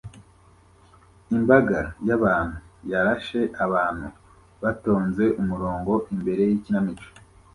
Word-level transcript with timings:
Imbaga 1.35 1.79
y'abantu 2.07 2.57
yarashe 2.91 3.41
abantu 3.65 4.07
batonze 4.63 5.23
umurongo 5.41 5.93
imbere 6.13 6.41
yikinamico 6.49 7.07